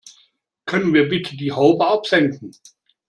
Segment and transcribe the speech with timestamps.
[0.65, 2.53] Können wir bitte die Haube absenken?